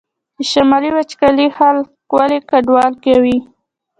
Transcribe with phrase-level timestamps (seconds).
[0.37, 3.37] د شمال وچکالي خلک ولې کډوال کوي؟